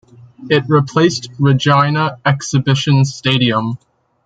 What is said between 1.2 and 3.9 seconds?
Regina Exhibition Stadium.